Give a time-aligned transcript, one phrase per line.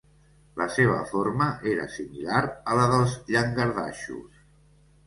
[0.61, 4.47] La seva forma era similar a la dels llangardaixos.